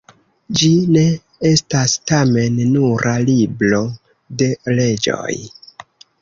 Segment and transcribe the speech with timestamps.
[0.59, 1.03] Ĝi ne
[1.49, 3.83] estas, tamen, nura libro
[4.41, 4.49] de
[4.81, 5.37] leĝoj.